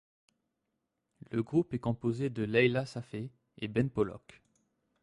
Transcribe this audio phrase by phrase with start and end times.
[1.29, 4.41] Le groupe est composé de Leyla Safai et Ben Pollock.